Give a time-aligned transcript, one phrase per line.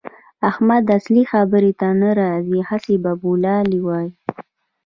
[0.49, 4.11] احمد اصلي خبرې ته نه راځي؛ هسې بابولالې وايي.